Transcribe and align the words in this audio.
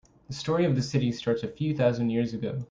The 0.29 0.33
story 0.33 0.65
of 0.65 0.75
the 0.75 0.81
city 0.81 1.11
starts 1.11 1.43
a 1.43 1.47
few 1.47 1.75
thousand 1.77 2.09
years 2.09 2.33
ago. 2.33 2.59